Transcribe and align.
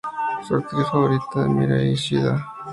Su 0.47 0.55
actriz 0.55 0.87
favorita 0.91 1.41
es 1.43 1.47
Mirai 1.47 1.93
Shida. 1.93 2.43